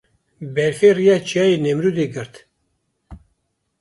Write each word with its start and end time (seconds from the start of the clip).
Berfê 0.53 0.89
rêya 0.97 1.17
Çiyayê 1.27 1.57
Nemrûdê 1.65 2.07
girt. 2.13 2.33